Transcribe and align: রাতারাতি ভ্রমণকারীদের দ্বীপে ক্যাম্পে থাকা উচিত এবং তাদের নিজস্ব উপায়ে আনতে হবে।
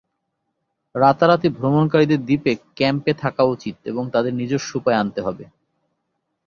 রাতারাতি 0.95 1.47
ভ্রমণকারীদের 1.49 2.19
দ্বীপে 2.25 2.53
ক্যাম্পে 2.75 3.11
থাকা 3.23 3.43
উচিত 3.45 3.75
এবং 3.85 4.03
তাদের 4.13 4.33
নিজস্ব 4.33 4.69
উপায়ে 4.79 4.99
আনতে 5.01 5.19
হবে। 5.21 5.45